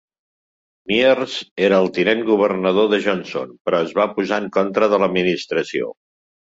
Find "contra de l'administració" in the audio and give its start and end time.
4.61-5.97